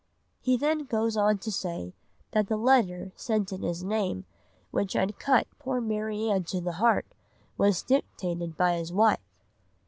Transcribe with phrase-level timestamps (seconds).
[0.41, 1.93] '"He then goes on to say
[2.31, 4.25] that the letter sent in his name,
[4.71, 7.05] which had cut poor Marianne to the heart,
[7.55, 9.19] was dictated by his wife.